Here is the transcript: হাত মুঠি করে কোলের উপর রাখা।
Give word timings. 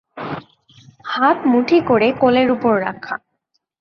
হাত 1.05 1.37
মুঠি 1.45 1.77
করে 1.89 2.07
কোলের 2.21 2.47
উপর 2.51 2.73
রাখা। 2.81 3.15